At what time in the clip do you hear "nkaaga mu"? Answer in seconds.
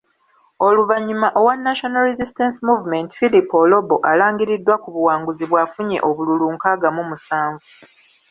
6.55-7.03